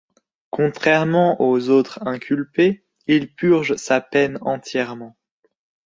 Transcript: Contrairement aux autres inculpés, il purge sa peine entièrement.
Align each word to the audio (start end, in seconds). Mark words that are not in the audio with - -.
Contrairement 0.49 1.39
aux 1.43 1.69
autres 1.69 1.99
inculpés, 2.07 2.83
il 3.05 3.35
purge 3.35 3.75
sa 3.75 4.01
peine 4.01 4.39
entièrement. 4.41 5.15